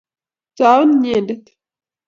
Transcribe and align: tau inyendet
tau 0.57 0.81
inyendet 0.83 1.45